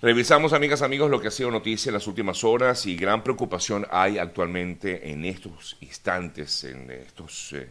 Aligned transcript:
Revisamos, 0.00 0.52
amigas, 0.52 0.82
amigos, 0.82 1.10
lo 1.10 1.20
que 1.20 1.26
ha 1.26 1.32
sido 1.32 1.50
noticia 1.50 1.90
en 1.90 1.94
las 1.94 2.06
últimas 2.06 2.44
horas 2.44 2.86
y 2.86 2.94
gran 2.94 3.24
preocupación 3.24 3.84
hay 3.90 4.16
actualmente 4.16 5.10
en 5.10 5.24
estos 5.24 5.76
instantes, 5.80 6.62
en, 6.62 6.88
estos, 6.88 7.52
eh, 7.54 7.68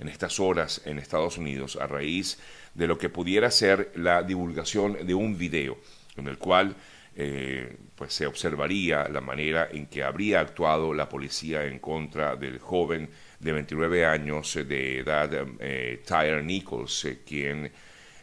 en 0.00 0.08
estas 0.08 0.40
horas 0.40 0.82
en 0.86 0.98
Estados 0.98 1.38
Unidos 1.38 1.78
a 1.80 1.86
raíz 1.86 2.40
de 2.74 2.88
lo 2.88 2.98
que 2.98 3.10
pudiera 3.10 3.48
ser 3.52 3.92
la 3.94 4.24
divulgación 4.24 5.06
de 5.06 5.14
un 5.14 5.38
video 5.38 5.78
en 6.16 6.26
el 6.26 6.36
cual 6.36 6.74
eh, 7.14 7.76
pues 7.94 8.12
se 8.12 8.26
observaría 8.26 9.08
la 9.08 9.20
manera 9.20 9.68
en 9.70 9.86
que 9.86 10.02
habría 10.02 10.40
actuado 10.40 10.92
la 10.92 11.08
policía 11.08 11.62
en 11.62 11.78
contra 11.78 12.34
del 12.34 12.58
joven 12.58 13.08
de 13.38 13.52
29 13.52 14.04
años 14.04 14.54
de 14.54 14.98
edad, 14.98 15.30
eh, 15.60 16.02
Tyre 16.04 16.42
Nichols, 16.42 17.06
quien 17.24 17.70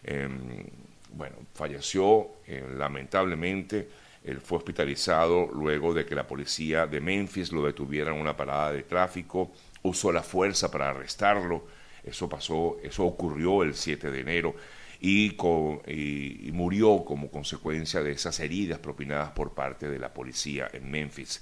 em, 0.03 0.65
bueno, 1.13 1.37
falleció 1.53 2.34
eh, 2.47 2.65
lamentablemente. 2.77 3.89
Él 4.23 4.41
fue 4.41 4.57
hospitalizado 4.57 5.47
luego 5.53 5.93
de 5.93 6.05
que 6.05 6.15
la 6.15 6.27
policía 6.27 6.87
de 6.87 6.99
Memphis 6.99 7.51
lo 7.51 7.63
detuviera 7.63 8.11
en 8.11 8.19
una 8.19 8.35
parada 8.35 8.71
de 8.71 8.83
tráfico, 8.83 9.51
usó 9.83 10.11
la 10.11 10.23
fuerza 10.23 10.71
para 10.71 10.89
arrestarlo. 10.89 11.67
Eso 12.03 12.27
pasó, 12.27 12.77
eso 12.83 13.03
ocurrió 13.05 13.63
el 13.63 13.75
7 13.75 14.09
de 14.09 14.19
enero 14.19 14.55
y, 14.99 16.49
murió 16.53 17.03
como 17.05 17.29
consecuencia 17.29 18.01
de 18.01 18.11
esas 18.11 18.39
heridas 18.39 18.79
propinadas 18.79 19.31
por 19.31 19.53
parte 19.53 19.89
de 19.89 19.99
la 19.99 20.13
policía 20.13 20.69
en 20.73 20.89
Memphis. 20.89 21.41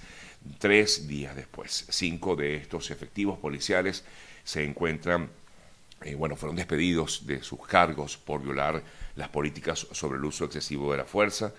Tres 0.59 1.07
días 1.07 1.35
después, 1.35 1.85
cinco 1.89 2.35
de 2.35 2.55
estos 2.55 2.91
efectivos 2.91 3.39
policiales 3.39 4.03
se 4.43 4.63
encuentran, 4.63 5.29
eh, 6.01 6.15
bueno, 6.15 6.35
fueron 6.35 6.57
despedidos 6.57 7.25
de 7.25 7.41
sus 7.41 7.65
cargos 7.65 8.17
por 8.17 8.41
violar 8.41 8.83
las 9.15 9.29
políticas 9.29 9.87
sobre 9.91 10.17
el 10.17 10.25
uso 10.25 10.45
excesivo 10.45 10.91
de 10.91 10.97
la 10.97 11.05
fuerza. 11.05 11.53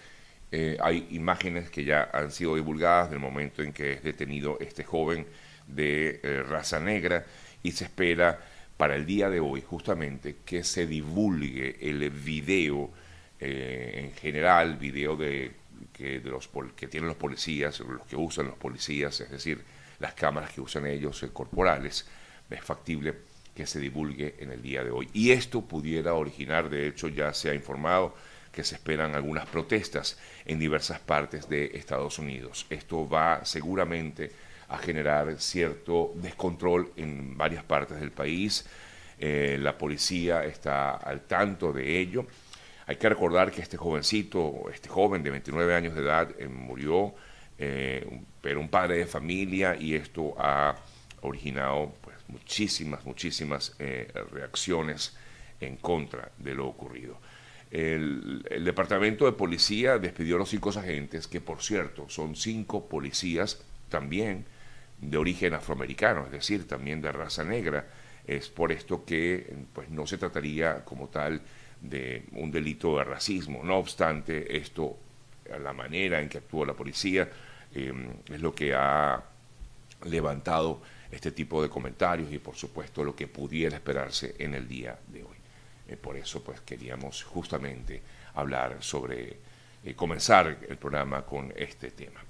Eh, 0.50 0.76
hay 0.80 1.08
imágenes 1.10 1.70
que 1.70 1.84
ya 1.84 2.10
han 2.12 2.30
sido 2.30 2.54
divulgadas 2.54 3.10
del 3.10 3.18
momento 3.18 3.62
en 3.62 3.72
que 3.72 3.92
es 3.92 4.02
detenido 4.02 4.58
este 4.60 4.84
joven 4.84 5.26
de 5.66 6.20
eh, 6.22 6.42
raza 6.42 6.78
negra 6.78 7.24
y 7.62 7.72
se 7.72 7.84
espera 7.84 8.38
para 8.76 8.96
el 8.96 9.06
día 9.06 9.30
de 9.30 9.40
hoy 9.40 9.62
justamente 9.62 10.36
que 10.44 10.62
se 10.64 10.86
divulgue 10.86 11.76
el 11.80 12.10
video 12.10 12.90
eh, 13.40 14.02
en 14.04 14.12
general, 14.12 14.76
video 14.76 15.16
de, 15.16 15.52
que, 15.92 16.20
de 16.20 16.30
los, 16.30 16.48
que 16.76 16.88
tienen 16.88 17.08
los 17.08 17.16
policías, 17.16 17.80
los 17.80 18.06
que 18.06 18.16
usan 18.16 18.46
los 18.46 18.56
policías, 18.56 19.20
es 19.20 19.30
decir, 19.30 19.62
las 19.98 20.14
cámaras 20.14 20.50
que 20.52 20.60
usan 20.60 20.86
ellos 20.86 21.24
corporales. 21.32 22.06
Es 22.50 22.62
factible 22.62 23.14
que 23.54 23.66
se 23.66 23.80
divulgue 23.80 24.34
en 24.38 24.50
el 24.50 24.62
día 24.62 24.82
de 24.82 24.90
hoy. 24.90 25.08
Y 25.12 25.30
esto 25.30 25.62
pudiera 25.62 26.14
originar, 26.14 26.68
de 26.68 26.88
hecho 26.88 27.08
ya 27.08 27.32
se 27.32 27.50
ha 27.50 27.54
informado 27.54 28.14
que 28.50 28.64
se 28.64 28.76
esperan 28.76 29.14
algunas 29.14 29.46
protestas 29.46 30.18
en 30.44 30.58
diversas 30.58 31.00
partes 31.00 31.48
de 31.48 31.72
Estados 31.74 32.18
Unidos. 32.18 32.66
Esto 32.70 33.08
va 33.08 33.44
seguramente 33.44 34.30
a 34.68 34.78
generar 34.78 35.40
cierto 35.40 36.12
descontrol 36.16 36.92
en 36.96 37.36
varias 37.36 37.64
partes 37.64 37.98
del 37.98 38.12
país. 38.12 38.64
Eh, 39.18 39.58
la 39.60 39.76
policía 39.76 40.44
está 40.44 40.96
al 40.96 41.22
tanto 41.22 41.72
de 41.72 41.98
ello. 41.98 42.26
Hay 42.86 42.96
que 42.96 43.08
recordar 43.08 43.50
que 43.50 43.62
este 43.62 43.76
jovencito, 43.76 44.70
este 44.72 44.88
joven 44.88 45.22
de 45.22 45.30
29 45.30 45.74
años 45.74 45.94
de 45.94 46.02
edad, 46.02 46.30
eh, 46.38 46.48
murió, 46.48 47.14
eh, 47.58 48.20
pero 48.40 48.60
un 48.60 48.68
padre 48.68 48.98
de 48.98 49.06
familia 49.06 49.76
y 49.76 49.94
esto 49.94 50.34
ha 50.38 50.76
originado 51.22 51.92
muchísimas, 52.28 53.04
muchísimas 53.04 53.74
eh, 53.78 54.12
reacciones 54.32 55.16
en 55.60 55.76
contra 55.76 56.30
de 56.38 56.54
lo 56.54 56.66
ocurrido. 56.66 57.18
El, 57.70 58.42
Departamento 58.64 59.24
de 59.26 59.32
Policía 59.32 59.98
despidió 59.98 60.36
a 60.36 60.38
los 60.38 60.50
cinco 60.50 60.70
agentes, 60.70 61.26
que 61.26 61.40
por 61.40 61.62
cierto 61.62 62.08
son 62.08 62.36
cinco 62.36 62.88
policías 62.88 63.62
también 63.88 64.44
de 65.00 65.18
origen 65.18 65.54
afroamericano, 65.54 66.24
es 66.26 66.32
decir, 66.32 66.68
también 66.68 67.02
de 67.02 67.10
raza 67.12 67.44
negra. 67.44 67.86
Es 68.26 68.48
por 68.48 68.72
esto 68.72 69.04
que 69.04 69.54
pues, 69.72 69.90
no 69.90 70.06
se 70.06 70.18
trataría 70.18 70.84
como 70.84 71.08
tal 71.08 71.42
de 71.80 72.24
un 72.32 72.50
delito 72.50 72.96
de 72.98 73.04
racismo. 73.04 73.62
No 73.64 73.76
obstante, 73.76 74.56
esto, 74.56 74.96
la 75.62 75.72
manera 75.72 76.20
en 76.20 76.28
que 76.28 76.38
actuó 76.38 76.64
la 76.64 76.74
policía, 76.74 77.28
eh, 77.74 77.92
es 78.32 78.40
lo 78.40 78.54
que 78.54 78.72
ha 78.72 79.22
levantado 80.04 80.80
este 81.14 81.32
tipo 81.32 81.62
de 81.62 81.68
comentarios 81.68 82.32
y 82.32 82.38
por 82.38 82.56
supuesto 82.56 83.04
lo 83.04 83.14
que 83.14 83.28
pudiera 83.28 83.76
esperarse 83.76 84.34
en 84.38 84.54
el 84.54 84.68
día 84.68 84.98
de 85.08 85.22
hoy. 85.22 85.36
Eh, 85.88 85.96
por 85.96 86.16
eso 86.16 86.42
pues 86.42 86.60
queríamos 86.60 87.22
justamente 87.22 88.02
hablar 88.34 88.76
sobre, 88.80 89.36
eh, 89.84 89.94
comenzar 89.94 90.58
el 90.68 90.76
programa 90.76 91.22
con 91.24 91.52
este 91.56 91.90
tema. 91.90 92.20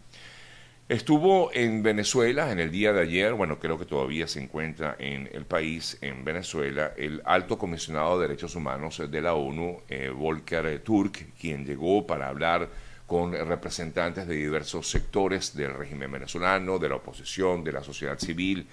Estuvo 0.86 1.50
en 1.54 1.82
Venezuela 1.82 2.52
en 2.52 2.58
el 2.58 2.70
día 2.70 2.92
de 2.92 3.00
ayer, 3.00 3.32
bueno, 3.32 3.58
creo 3.58 3.78
que 3.78 3.86
todavía 3.86 4.28
se 4.28 4.42
encuentra 4.42 4.96
en 4.98 5.30
el 5.32 5.46
país, 5.46 5.96
en 6.02 6.24
Venezuela, 6.26 6.92
el 6.98 7.22
alto 7.24 7.56
comisionado 7.56 8.20
de 8.20 8.28
Derechos 8.28 8.54
Humanos 8.54 9.02
de 9.10 9.22
la 9.22 9.32
ONU, 9.32 9.80
eh, 9.88 10.10
Volker 10.10 10.80
Turk, 10.80 11.32
quien 11.40 11.64
llegó 11.64 12.06
para 12.06 12.28
hablar 12.28 12.68
con 13.06 13.32
representantes 13.32 14.26
de 14.26 14.34
diversos 14.34 14.88
sectores 14.88 15.54
del 15.54 15.74
régimen 15.74 16.10
venezolano, 16.10 16.78
de 16.78 16.88
la 16.88 16.96
oposición, 16.96 17.62
de 17.62 17.72
la 17.72 17.82
sociedad 17.82 18.18
civil, 18.18 18.66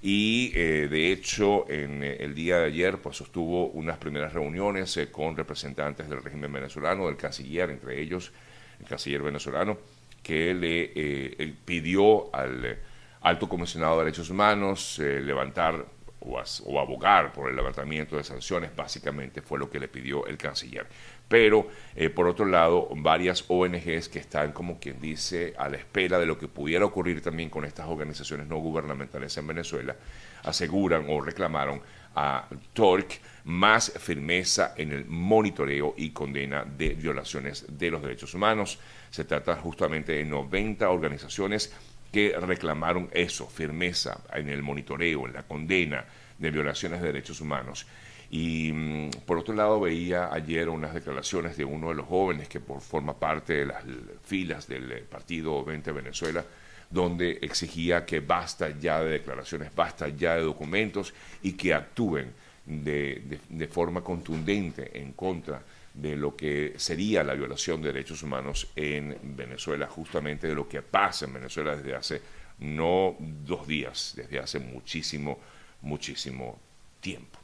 y 0.00 0.52
eh, 0.54 0.88
de 0.88 1.12
hecho 1.12 1.68
en 1.68 2.04
eh, 2.04 2.18
el 2.20 2.34
día 2.34 2.58
de 2.58 2.66
ayer 2.66 2.98
pues 2.98 3.16
sostuvo 3.16 3.66
unas 3.68 3.98
primeras 3.98 4.32
reuniones 4.32 4.96
eh, 4.96 5.10
con 5.10 5.36
representantes 5.36 6.08
del 6.08 6.22
régimen 6.22 6.52
venezolano, 6.52 7.06
del 7.06 7.16
canciller, 7.16 7.70
entre 7.70 8.00
ellos 8.00 8.32
el 8.80 8.86
canciller 8.86 9.22
venezolano, 9.22 9.78
que 10.22 10.54
le 10.54 11.54
pidió 11.64 12.34
al 12.34 12.78
alto 13.22 13.48
comisionado 13.48 13.98
de 13.98 14.04
derechos 14.04 14.30
humanos 14.30 14.98
levantar 14.98 15.84
o, 16.28 16.80
abogar 16.80 17.32
por 17.32 17.50
el 17.50 17.56
levantamiento 17.56 18.16
de 18.16 18.24
sanciones, 18.24 18.74
básicamente 18.74 19.42
fue 19.42 19.58
lo 19.58 19.70
que 19.70 19.80
le 19.80 19.88
pidió 19.88 20.26
el 20.26 20.36
canciller 20.36 20.86
pero 21.28 21.68
eh, 21.94 22.08
por 22.08 22.26
otro 22.26 22.46
lado, 22.46 22.88
varias 22.96 23.44
ONGs 23.48 24.08
que 24.08 24.18
están, 24.18 24.52
como 24.52 24.80
quien 24.80 24.98
dice, 25.00 25.54
a 25.58 25.68
la 25.68 25.76
espera 25.76 26.18
de 26.18 26.26
lo 26.26 26.38
que 26.38 26.48
pudiera 26.48 26.84
ocurrir 26.86 27.20
también 27.20 27.50
con 27.50 27.64
estas 27.64 27.86
organizaciones 27.86 28.46
no 28.46 28.56
gubernamentales 28.56 29.36
en 29.36 29.46
Venezuela, 29.46 29.94
aseguran 30.42 31.04
o 31.08 31.20
reclamaron 31.20 31.82
a 32.14 32.48
TORC 32.72 33.20
más 33.44 33.92
firmeza 33.98 34.74
en 34.76 34.92
el 34.92 35.04
monitoreo 35.04 35.94
y 35.96 36.10
condena 36.10 36.64
de 36.64 36.90
violaciones 36.90 37.66
de 37.68 37.90
los 37.90 38.02
derechos 38.02 38.34
humanos. 38.34 38.78
Se 39.10 39.24
trata 39.24 39.54
justamente 39.56 40.12
de 40.12 40.24
90 40.24 40.88
organizaciones 40.88 41.74
que 42.12 42.34
reclamaron 42.38 43.08
eso, 43.12 43.46
firmeza 43.46 44.20
en 44.32 44.48
el 44.48 44.62
monitoreo, 44.62 45.26
en 45.26 45.34
la 45.34 45.42
condena 45.42 46.04
de 46.38 46.50
violaciones 46.50 47.00
de 47.00 47.08
derechos 47.08 47.40
humanos. 47.40 47.86
Y 48.30 48.72
mm, 48.72 49.10
por 49.26 49.38
otro 49.38 49.54
lado 49.54 49.80
veía 49.80 50.32
ayer 50.32 50.68
unas 50.68 50.94
declaraciones 50.94 51.56
de 51.56 51.64
uno 51.64 51.88
de 51.88 51.94
los 51.94 52.06
jóvenes 52.06 52.48
que 52.48 52.60
por, 52.60 52.80
forma 52.80 53.18
parte 53.18 53.54
de 53.54 53.66
las 53.66 53.82
filas 54.24 54.68
del 54.68 54.92
eh, 54.92 55.04
partido 55.08 55.64
20 55.64 55.92
Venezuela, 55.92 56.44
donde 56.90 57.38
exigía 57.42 58.04
que 58.04 58.20
basta 58.20 58.70
ya 58.78 59.00
de 59.02 59.10
declaraciones, 59.10 59.74
basta 59.74 60.08
ya 60.08 60.36
de 60.36 60.42
documentos 60.42 61.12
y 61.42 61.52
que 61.52 61.74
actúen 61.74 62.32
de, 62.64 63.40
de, 63.48 63.68
forma 63.68 64.02
contundente 64.02 64.98
en 64.98 65.12
contra 65.12 65.58
de 65.58 65.64
lo 66.00 66.36
que 66.36 66.74
sería 66.76 67.24
la 67.24 67.34
violación 67.34 67.82
de 67.82 67.92
derechos 67.92 68.22
humanos 68.22 68.68
en 68.76 69.18
Venezuela, 69.22 69.86
justamente 69.88 70.46
de 70.46 70.54
lo 70.54 70.68
que 70.68 70.82
pasa 70.82 71.24
en 71.24 71.34
Venezuela 71.34 71.76
desde 71.76 71.94
hace 71.94 72.22
no 72.60 73.16
dos 73.18 73.66
días, 73.66 74.14
desde 74.16 74.38
hace 74.38 74.58
muchísimo, 74.58 75.38
muchísimo 75.82 76.58
tiempo. 77.00 77.38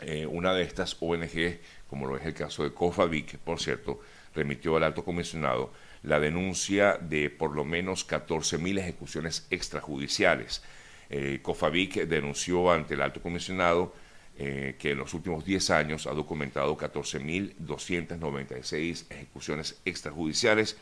Eh, 0.00 0.26
una 0.26 0.52
de 0.52 0.62
estas 0.62 0.96
ONG, 1.00 1.58
como 1.88 2.06
lo 2.06 2.16
es 2.16 2.26
el 2.26 2.34
caso 2.34 2.64
de 2.64 2.72
COFAVIC, 2.72 3.38
por 3.38 3.60
cierto, 3.60 4.00
remitió 4.34 4.76
al 4.76 4.84
alto 4.84 5.04
comisionado 5.04 5.72
la 6.02 6.20
denuncia 6.20 6.98
de 6.98 7.30
por 7.30 7.54
lo 7.54 7.64
menos 7.64 8.06
14.000 8.06 8.78
ejecuciones 8.78 9.46
extrajudiciales. 9.50 10.62
Eh, 11.08 11.40
COFAVIC 11.42 12.06
denunció 12.06 12.70
ante 12.70 12.94
el 12.94 13.02
alto 13.02 13.22
comisionado 13.22 13.94
eh, 14.38 14.76
que 14.78 14.90
en 14.90 14.98
los 14.98 15.14
últimos 15.14 15.42
10 15.44 15.70
años 15.70 16.06
ha 16.06 16.12
documentado 16.12 16.76
14.296 16.76 19.06
ejecuciones 19.10 19.80
extrajudiciales 19.84 20.76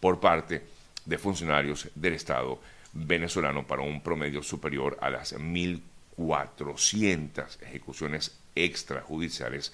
por 0.00 0.18
parte 0.18 0.62
de 1.04 1.18
funcionarios 1.18 1.90
del 1.94 2.14
Estado 2.14 2.58
venezolano 2.92 3.64
para 3.66 3.82
un 3.82 4.00
promedio 4.02 4.42
superior 4.42 4.96
a 5.00 5.10
las 5.10 5.36
1.400 5.36 7.62
ejecuciones 7.62 8.40
extrajudiciales 8.54 9.72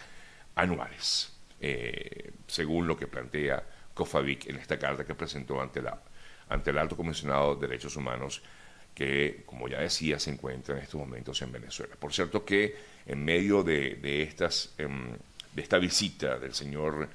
anuales, 0.55 1.33
eh, 1.61 2.33
según 2.47 2.87
lo 2.87 2.99
que 2.99 3.07
plantea 3.07 3.65
COFAVIC 3.95 4.51
en 4.51 4.57
esta 4.57 4.79
carta 4.79 5.07
que 5.07 5.15
presentó 5.15 5.59
ante, 5.61 5.81
la, 5.81 6.03
ante 6.49 6.71
el 6.71 6.79
Alto 6.79 6.97
Comisionado 6.97 7.55
de 7.55 7.69
Derechos 7.69 7.95
Humanos, 7.97 8.43
que, 8.95 9.43
como 9.47 9.69
ya 9.69 9.81
decía, 9.81 10.19
se 10.19 10.31
encuentra 10.31 10.77
en 10.77 10.83
estos 10.83 11.01
momentos 11.01 11.41
en 11.43 11.53
Venezuela. 11.53 11.95
Por 11.99 12.13
cierto 12.13 12.45
que 12.45 12.75
en 13.07 13.25
medio 13.25 13.63
de, 13.63 14.23
estas, 14.23 14.75
em, 14.79 15.13
de 15.55 15.63
esta 15.63 15.79
visita 15.79 16.39
del 16.39 16.55
señor 16.55 17.09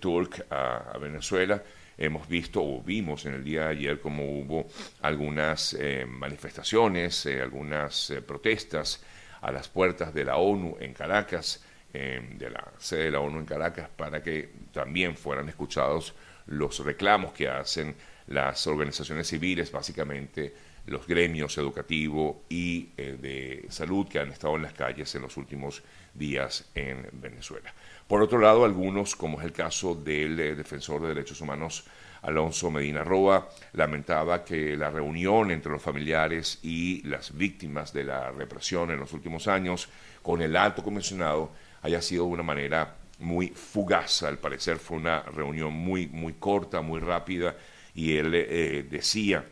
Turk 0.00 0.46
a, 0.50 0.98
Venezuela. 0.98 1.62
Hemos 1.96 2.28
visto 2.28 2.62
o 2.62 2.82
vimos 2.82 3.26
en 3.26 3.34
el 3.34 3.44
día 3.44 3.64
de 3.64 3.68
ayer 3.70 4.00
como 4.00 4.24
hubo 4.24 4.68
algunas 5.02 5.76
manifestaciones, 6.06 7.26
algunas 7.26 8.12
protestas 8.26 9.02
a 9.40 9.50
las 9.50 9.68
puertas 9.68 10.14
de 10.14 10.24
la 10.24 10.36
ONU 10.36 10.76
en 10.80 10.94
Caracas, 10.94 11.64
de 11.92 12.50
la 12.50 12.72
sede 12.78 13.04
de 13.04 13.10
la 13.12 13.20
ONU 13.20 13.40
en 13.40 13.46
Caracas, 13.46 13.88
para 13.96 14.22
que 14.22 14.48
también 14.72 15.16
fueran 15.16 15.48
escuchados 15.48 16.14
los 16.46 16.78
reclamos 16.84 17.32
que 17.32 17.48
hacen 17.48 17.96
las 18.28 18.66
organizaciones 18.68 19.26
civiles, 19.26 19.72
básicamente 19.72 20.54
los 20.88 21.06
gremios 21.06 21.56
educativos 21.58 22.36
y 22.48 22.90
eh, 22.96 23.16
de 23.20 23.66
salud 23.70 24.08
que 24.08 24.18
han 24.18 24.30
estado 24.30 24.56
en 24.56 24.62
las 24.62 24.72
calles 24.72 25.14
en 25.14 25.22
los 25.22 25.36
últimos 25.36 25.82
días 26.14 26.70
en 26.74 27.08
Venezuela. 27.12 27.72
Por 28.06 28.22
otro 28.22 28.38
lado, 28.38 28.64
algunos, 28.64 29.14
como 29.16 29.38
es 29.38 29.44
el 29.44 29.52
caso 29.52 29.94
del 29.94 30.38
eh, 30.40 30.54
defensor 30.54 31.02
de 31.02 31.08
derechos 31.08 31.40
humanos 31.40 31.84
Alonso 32.22 32.70
Medina 32.70 33.04
Roa, 33.04 33.48
lamentaba 33.74 34.44
que 34.44 34.76
la 34.76 34.90
reunión 34.90 35.50
entre 35.50 35.70
los 35.70 35.82
familiares 35.82 36.58
y 36.62 37.02
las 37.06 37.36
víctimas 37.36 37.92
de 37.92 38.04
la 38.04 38.30
represión 38.32 38.90
en 38.90 38.98
los 38.98 39.12
últimos 39.12 39.46
años 39.46 39.88
con 40.22 40.42
el 40.42 40.56
alto 40.56 40.82
comisionado 40.82 41.52
haya 41.82 42.02
sido 42.02 42.24
de 42.24 42.32
una 42.32 42.42
manera 42.42 42.96
muy 43.20 43.48
fugaz. 43.48 44.22
Al 44.22 44.38
parecer 44.38 44.78
fue 44.78 44.96
una 44.96 45.22
reunión 45.22 45.72
muy, 45.72 46.08
muy 46.08 46.34
corta, 46.34 46.80
muy 46.80 47.00
rápida, 47.00 47.56
y 47.94 48.16
él 48.16 48.32
eh, 48.34 48.86
decía 48.88 49.44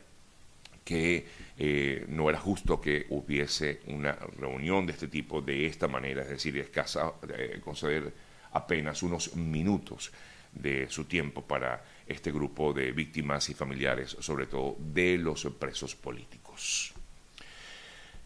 que 0.86 1.26
eh, 1.58 2.04
no 2.08 2.30
era 2.30 2.38
justo 2.38 2.80
que 2.80 3.06
hubiese 3.10 3.80
una 3.88 4.12
reunión 4.38 4.86
de 4.86 4.92
este 4.92 5.08
tipo 5.08 5.42
de 5.42 5.66
esta 5.66 5.88
manera, 5.88 6.22
es 6.22 6.28
decir, 6.28 6.56
escasa, 6.58 7.12
eh, 7.36 7.60
conceder 7.62 8.12
apenas 8.52 9.02
unos 9.02 9.34
minutos 9.34 10.12
de 10.52 10.88
su 10.88 11.06
tiempo 11.06 11.42
para 11.42 11.82
este 12.06 12.30
grupo 12.30 12.72
de 12.72 12.92
víctimas 12.92 13.48
y 13.48 13.54
familiares, 13.54 14.16
sobre 14.20 14.46
todo 14.46 14.76
de 14.78 15.18
los 15.18 15.44
presos 15.58 15.96
políticos. 15.96 16.94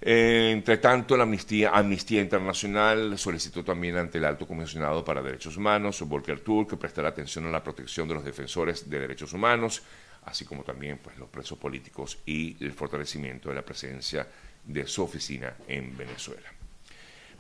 entre 0.03 0.77
tanto, 0.79 1.17
la 1.17 1.25
Amnistía, 1.25 2.21
Internacional 2.21 3.19
solicitó 3.19 3.65
también 3.65 3.97
ante 3.97 4.19
el 4.19 4.25
Alto 4.27 4.47
Comisionado 4.47 5.03
para 5.03 5.23
Derechos 5.23 5.57
Humanos, 5.57 6.01
Volker 6.03 6.41
Turk, 6.41 6.79
prestar 6.79 7.07
atención 7.07 7.47
a 7.47 7.51
la 7.51 7.65
protección 7.65 8.07
de 8.07 8.15
los 8.15 8.25
defensores 8.25 8.89
de 8.89 8.99
derechos 8.99 9.33
humanos, 9.33 9.83
así 10.31 10.45
como 10.45 10.63
también 10.63 10.99
pues, 10.99 11.19
los 11.19 11.29
presos 11.29 11.59
políticos 11.59 12.19
y 12.25 12.57
el 12.65 12.73
fortalecimiento 12.73 13.49
de 13.49 13.57
la 13.57 13.63
presencia 13.63 14.27
de 14.65 14.87
su 14.87 15.03
oficina 15.03 15.55
en 15.67 15.97
Venezuela. 15.97 16.49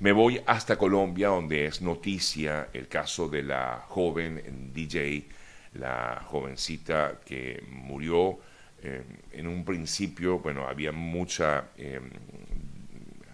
Me 0.00 0.12
voy 0.12 0.40
hasta 0.46 0.76
Colombia, 0.76 1.28
donde 1.28 1.66
es 1.66 1.82
noticia 1.82 2.68
el 2.72 2.88
caso 2.88 3.28
de 3.28 3.42
la 3.42 3.84
joven 3.88 4.72
DJ, 4.72 5.28
la 5.74 6.22
jovencita 6.26 7.20
que 7.24 7.62
murió 7.68 8.38
eh, 8.82 9.02
en 9.32 9.46
un 9.46 9.64
principio, 9.64 10.38
bueno, 10.38 10.66
había 10.66 10.90
mucha, 10.90 11.68
eh, 11.76 12.00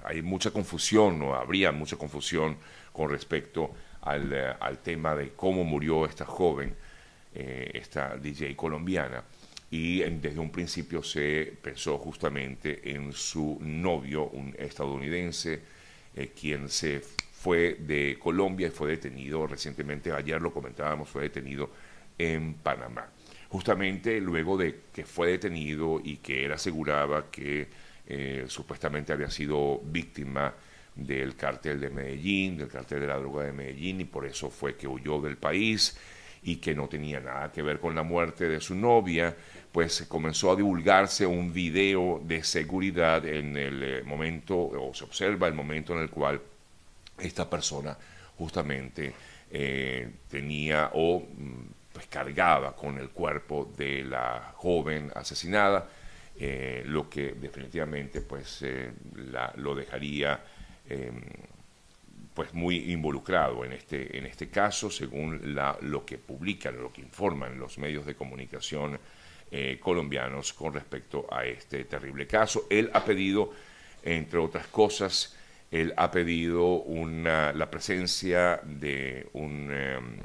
hay 0.05 0.23
mucha 0.23 0.51
confusión, 0.51 1.23
o 1.23 1.35
habría 1.35 1.71
mucha 1.71 1.97
confusión 1.97 2.57
con 2.93 3.11
respecto 3.11 3.73
al, 4.03 4.33
eh, 4.33 4.53
al 4.59 4.79
tema 4.79 5.15
de 5.15 5.31
cómo 5.35 5.65
murió 5.65 6.05
esta 6.05 6.25
joven, 6.25 6.75
esta 7.39 8.17
DJ 8.17 8.57
colombiana 8.57 9.23
y 9.71 10.01
desde 10.01 10.39
un 10.39 10.51
principio 10.51 11.03
se 11.03 11.53
pensó 11.61 11.99
justamente 11.99 12.93
en 12.93 13.13
su 13.13 13.59
novio, 13.61 14.29
un 14.29 14.55
estadounidense, 14.59 15.61
eh, 16.15 16.31
quien 16.39 16.69
se 16.69 17.01
fue 17.01 17.75
de 17.81 18.17
Colombia 18.19 18.69
y 18.69 18.71
fue 18.71 18.91
detenido 18.91 19.47
recientemente, 19.47 20.13
ayer 20.13 20.41
lo 20.41 20.53
comentábamos, 20.53 21.09
fue 21.09 21.23
detenido 21.23 21.71
en 22.19 22.55
Panamá. 22.55 23.09
Justamente 23.49 24.21
luego 24.21 24.57
de 24.57 24.81
que 24.93 25.05
fue 25.05 25.31
detenido 25.31 26.01
y 26.03 26.19
que 26.19 26.45
él 26.45 26.53
aseguraba 26.53 27.31
que 27.31 27.69
eh, 28.07 28.45
supuestamente 28.49 29.13
había 29.13 29.31
sido 29.31 29.81
víctima 29.85 30.55
del 30.95 31.37
cártel 31.37 31.81
de 31.81 31.91
Medellín, 31.91 32.57
del 32.57 32.69
cártel 32.69 33.01
de 33.01 33.07
la 33.09 33.19
droga 33.19 33.45
de 33.45 33.53
Medellín, 33.53 34.01
y 34.01 34.05
por 34.05 34.27
eso 34.27 34.49
fue 34.49 34.77
que 34.77 34.89
huyó 34.89 35.21
del 35.21 35.37
país 35.37 35.97
y 36.43 36.57
que 36.57 36.75
no 36.75 36.89
tenía 36.89 37.21
nada 37.21 37.51
que 37.53 37.63
ver 37.63 37.81
con 37.81 37.95
la 37.95 38.03
muerte 38.03 38.49
de 38.49 38.61
su 38.61 38.75
novia, 38.75 39.35
pues 39.73 40.07
comenzó 40.09 40.53
a 40.53 40.57
divulgarse 40.57 41.27
un 41.27 41.53
video 41.53 42.21
de 42.25 42.43
seguridad 42.43 43.27
en 43.27 43.57
el 43.57 43.83
eh, 43.83 44.03
momento, 44.05 44.57
o 44.57 44.95
se 44.95 45.05
observa 45.05 45.49
el 45.49 45.55
momento 45.55 45.93
en 45.95 46.01
el 46.01 46.11
cual 46.11 46.41
esta 47.19 47.49
persona 47.49 47.97
justamente 48.39 49.13
eh, 49.51 50.09
tenía 50.31 50.91
o 50.95 51.21
mm, 51.21 51.93
pues 51.93 52.07
cargaba 52.07 52.75
con 52.75 52.99
el 52.99 53.11
cuerpo 53.11 53.73
de 53.77 54.05
la 54.05 54.53
joven 54.57 55.11
asesinada, 55.15 55.89
eh, 56.39 56.83
lo 56.87 57.09
que 57.09 57.33
definitivamente 57.33 58.21
pues 58.21 58.65
lo 59.57 59.75
dejaría 59.75 60.45
em, 60.89 61.23
pues 62.37 62.53
muy 62.53 62.93
involucrado 62.93 63.65
en 63.65 63.73
este, 63.73 64.19
en 64.19 64.27
este 64.27 64.51
caso, 64.51 64.91
según 64.91 65.55
la, 65.55 65.79
lo 65.81 66.05
que 66.05 66.19
publican, 66.19 66.77
lo 66.79 66.93
que 66.93 67.01
informan 67.01 67.59
los 67.59 67.79
medios 67.79 68.05
de 68.05 68.15
comunicación 68.15 69.01
eh, 69.51 69.79
colombianos 69.81 70.53
con 70.53 70.75
respecto 70.75 71.27
a 71.33 71.47
este 71.47 71.87
terrible 71.87 72.27
caso. 72.27 72.67
Él 72.69 72.91
ha 72.93 73.03
pedido, 73.07 73.53
entre 74.03 74.39
otras 74.39 74.67
cosas, 74.67 75.35
él 75.71 75.95
ha 75.97 76.11
pedido 76.11 76.67
una, 76.83 77.55
la 77.55 77.71
presencia 77.71 78.61
de 78.63 79.31
un 79.33 79.73
em, 79.73 80.19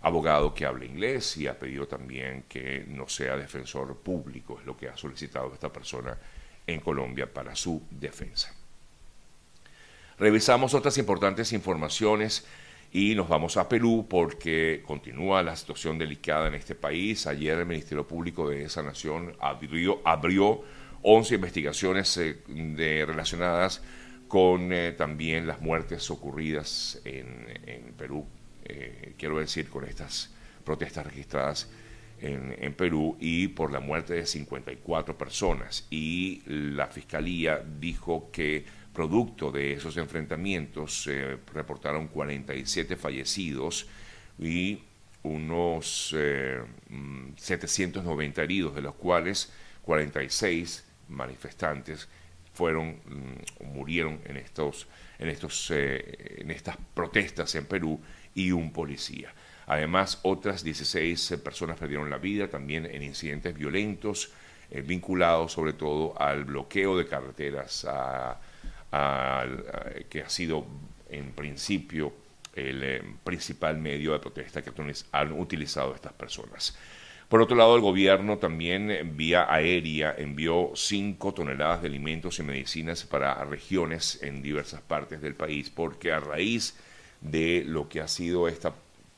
abogado 0.00 0.52
que 0.52 0.66
hable 0.66 0.86
inglés 0.86 1.36
y 1.36 1.46
ha 1.46 1.56
pedido 1.56 1.86
también 1.86 2.42
que 2.48 2.84
no 2.88 3.08
sea 3.08 3.36
defensor 3.36 3.96
público, 3.98 4.58
es 4.58 4.66
lo 4.66 4.76
que 4.76 4.88
ha 4.88 4.96
solicitado 4.96 5.54
esta 5.54 5.72
persona 5.72 6.18
en 6.66 6.80
Colombia 6.80 7.32
para 7.32 7.54
su 7.54 7.86
defensa. 7.88 8.65
Revisamos 10.18 10.72
otras 10.72 10.96
importantes 10.96 11.52
informaciones 11.52 12.46
y 12.90 13.14
nos 13.14 13.28
vamos 13.28 13.58
a 13.58 13.68
Perú 13.68 14.06
porque 14.08 14.82
continúa 14.86 15.42
la 15.42 15.54
situación 15.54 15.98
delicada 15.98 16.48
en 16.48 16.54
este 16.54 16.74
país. 16.74 17.26
Ayer 17.26 17.58
el 17.58 17.66
Ministerio 17.66 18.06
Público 18.06 18.48
de 18.48 18.64
esa 18.64 18.82
nación 18.82 19.36
abrió, 19.40 20.00
abrió 20.04 20.62
11 21.02 21.34
investigaciones 21.34 22.16
eh, 22.16 22.38
de, 22.46 23.04
relacionadas 23.04 23.82
con 24.26 24.72
eh, 24.72 24.92
también 24.92 25.46
las 25.46 25.60
muertes 25.60 26.10
ocurridas 26.10 27.00
en, 27.04 27.94
Perú, 27.98 28.24
eh, 28.64 29.12
quiero 29.18 29.38
decir, 29.38 29.68
con 29.68 29.84
estas 29.84 30.34
protestas 30.64 31.06
registradas 31.06 31.70
en, 32.20 32.72
Perú 32.74 33.16
y 33.20 33.48
por 33.48 33.70
la 33.70 33.80
muerte 33.80 34.14
de 34.14 34.26
54 34.26 35.18
personas. 35.18 35.86
Y 35.90 36.42
la 36.46 36.86
Fiscalía 36.86 37.62
dijo 37.78 38.30
que 38.32 38.64
Producto 38.96 39.52
de 39.52 39.74
esos 39.74 39.94
enfrentamientos 39.98 41.02
se 41.02 41.36
reportaron 41.52 42.08
47 42.08 42.96
fallecidos 42.96 43.86
y 44.38 44.84
unos 45.22 46.14
790 47.36 48.40
eh, 48.40 48.42
mm, 48.42 48.42
heridos, 48.42 48.74
de 48.74 48.80
los 48.80 48.94
cuales 48.94 49.52
46 49.82 50.82
manifestantes 51.10 52.08
fueron 52.54 52.98
mm, 53.04 53.66
murieron 53.74 54.18
en 54.24 54.38
estos 54.38 54.86
en 55.18 55.28
estos 55.28 55.70
eh, 55.72 56.38
en 56.38 56.50
estas 56.50 56.78
protestas 56.94 57.54
en 57.54 57.66
Perú 57.66 58.00
y 58.34 58.50
un 58.50 58.72
policía. 58.72 59.30
Además, 59.66 60.20
otras 60.22 60.64
16 60.64 61.38
personas 61.44 61.76
perdieron 61.76 62.08
la 62.08 62.16
vida 62.16 62.48
también 62.48 62.86
en 62.86 63.02
incidentes 63.02 63.54
violentos 63.54 64.32
eh, 64.70 64.80
vinculados 64.80 65.52
sobre 65.52 65.74
todo 65.74 66.18
al 66.18 66.46
bloqueo 66.46 66.96
de 66.96 67.06
carreteras 67.06 67.84
a 67.84 68.40
que 70.08 70.22
ha 70.22 70.28
sido 70.28 70.66
en 71.10 71.32
principio 71.32 72.12
el 72.56 72.82
eh, 72.82 73.02
principal 73.22 73.78
medio 73.78 74.12
de 74.12 74.18
protesta 74.18 74.62
que 74.62 74.72
han 75.12 75.32
utilizado 75.32 75.94
estas 75.94 76.12
personas. 76.14 76.76
Por 77.28 77.42
otro 77.42 77.56
lado, 77.56 77.74
el 77.74 77.82
gobierno 77.82 78.38
también 78.38 78.90
eh, 78.90 79.02
vía 79.04 79.52
aérea 79.52 80.14
envió 80.16 80.72
5 80.74 81.34
toneladas 81.34 81.82
de 81.82 81.88
alimentos 81.88 82.38
y 82.38 82.42
medicinas 82.42 83.04
para 83.04 83.44
regiones 83.44 84.22
en 84.22 84.42
diversas 84.42 84.80
partes 84.80 85.20
del 85.20 85.34
país, 85.34 85.70
porque 85.70 86.12
a 86.12 86.20
raíz 86.20 86.76
de 87.20 87.64
lo 87.66 87.88
que 87.88 88.00
ha 88.00 88.08
sido 88.08 88.48
esta, 88.48 88.70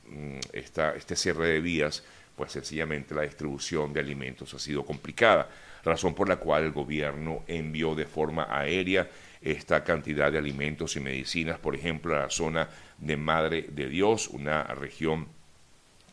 mm, 0.07 0.39
esta, 0.53 0.95
este 0.97 1.17
cierre 1.17 1.49
de 1.49 1.61
vías, 1.61 2.03
pues 2.35 2.53
sencillamente 2.53 3.15
la 3.15 3.23
distribución 3.23 3.93
de 3.93 4.01
alimentos 4.01 4.55
ha 4.55 4.59
sido 4.59 4.85
complicada, 4.85 5.49
razón 5.85 6.15
por 6.15 6.29
la 6.29 6.37
cual 6.37 6.65
el 6.65 6.73
gobierno 6.73 7.43
envió 7.47 7.95
de 7.95 8.07
forma 8.07 8.47
aérea 8.51 9.09
esta 9.41 9.85
cantidad 9.85 10.33
de 10.33 10.39
alimentos 10.39 10.97
y 10.97 11.01
medicinas, 11.01 11.59
por 11.59 11.75
ejemplo, 11.75 12.17
a 12.17 12.21
la 12.21 12.31
zona 12.31 12.69
de 12.99 13.17
Madre 13.17 13.67
de 13.71 13.89
Dios, 13.89 14.29
una 14.29 14.65
región 14.65 15.29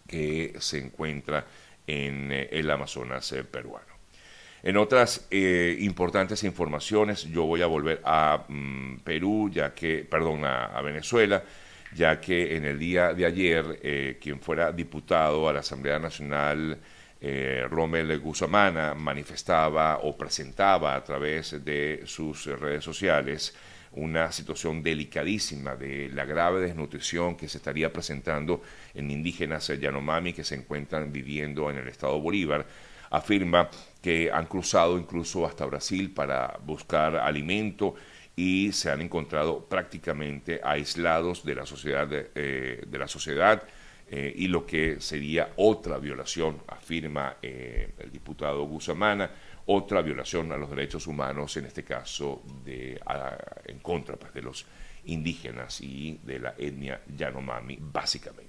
que 0.08 0.54
se 0.60 0.78
encuentra 0.78 1.46
en 1.88 2.32
eh, 2.32 2.50
el 2.52 2.70
Amazonas 2.70 3.32
eh, 3.32 3.44
peruano. 3.44 3.96
En 4.64 4.78
otras 4.78 5.28
eh, 5.30 5.78
importantes 5.82 6.44
informaciones, 6.44 7.24
yo 7.24 7.44
voy 7.44 7.62
a 7.62 7.68
volver 7.68 8.02
a 8.04 8.46
mm, 8.48 9.00
Perú, 9.04 9.50
ya 9.52 9.74
que, 9.76 10.06
perdón, 10.10 10.44
a, 10.44 10.82
Venezuela, 10.82 11.44
ya 11.94 12.20
que 12.20 12.56
en 12.56 12.66
el 12.66 12.80
día 12.80 13.14
de 13.14 13.26
ayer, 13.26 14.18
quien 14.20 14.40
fuera 14.42 14.72
diputado 14.72 15.48
a 15.48 15.54
la 15.54 15.60
Asamblea 15.60 16.00
Nacional, 16.00 16.80
eh, 17.28 17.66
Rommel 17.68 18.20
Guzamana, 18.20 18.94
manifestaba 18.94 19.98
o 20.04 20.16
presentaba 20.16 20.94
a 20.94 21.04
través 21.04 21.66
de 21.66 22.04
sus 22.06 22.46
redes 22.46 22.84
sociales 22.84 23.56
una 23.94 24.32
situación 24.32 24.84
delicadísima 24.84 25.76
de 25.76 26.10
la 26.10 26.26
grave 26.26 26.62
desnutrición 26.62 27.36
que 27.36 27.50
se 27.50 27.58
estaría 27.58 27.92
presentando 27.92 28.62
en 28.94 29.10
indígenas 29.10 29.70
Yanomami 29.70 30.34
que 30.34 30.44
se 30.44 30.54
encuentran 30.54 31.12
viviendo 31.12 31.72
en 31.72 31.78
el 31.78 31.88
estado 31.88 32.22
Bolívar. 32.22 32.68
Afirma 33.10 33.72
que 34.04 34.30
han 34.32 34.46
cruzado 34.46 34.96
incluso 34.96 35.48
hasta 35.48 35.66
Brasil 35.66 36.12
para 36.14 36.60
buscar 36.64 37.16
alimento 37.16 37.96
y 38.36 38.72
se 38.72 38.92
han 38.92 39.02
encontrado 39.02 39.66
prácticamente 39.66 40.62
aislados 40.64 41.44
de 41.44 41.56
la 41.56 41.66
sociedad, 41.66 42.08
de, 42.08 42.30
eh, 42.36 42.86
la 42.92 43.08
sociedad 43.08 43.64
eh, 44.08 44.34
y 44.36 44.48
lo 44.48 44.66
que 44.66 45.02
sería 45.02 45.54
otra 45.58 45.98
violación, 45.98 46.62
afirma 46.68 47.38
eh, 47.42 47.94
el 47.98 48.12
diputado 48.12 48.64
Guzamana, 48.66 49.32
otra 49.66 50.02
violación 50.02 50.52
a 50.52 50.58
los 50.58 50.70
derechos 50.70 51.08
humanos, 51.08 51.58
en 51.58 51.66
este 51.66 51.84
caso 51.84 52.44
de, 52.64 53.00
en 53.66 53.80
contra 53.80 54.16
pues, 54.16 54.34
de 54.34 54.42
los 54.44 54.66
indígenas 55.06 55.82
y 55.82 56.20
de 56.24 56.40
la 56.40 56.56
etnia 56.58 57.02
Yanomami, 57.18 57.78
básicamente. 57.82 58.45